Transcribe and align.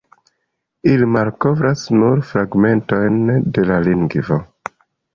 Ili 0.93 1.09
malkovras 1.17 1.85
nur 1.97 2.25
fragmentojn 2.31 3.23
de 3.59 3.71
la 3.71 3.81
lingvo. 3.91 4.45